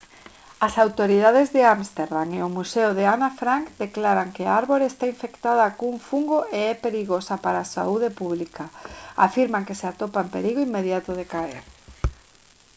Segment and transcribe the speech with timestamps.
[0.67, 5.05] as autoridades de ámsterdam e o museo de ana frank declaran que a árbore está
[5.13, 8.63] infectada cun fungo e é perigosa para a saúde pública
[9.27, 11.63] afirman que se atopa en perigo inmediato de caer